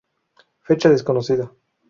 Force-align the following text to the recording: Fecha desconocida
Fecha 0.63 0.89
desconocida 0.89 1.53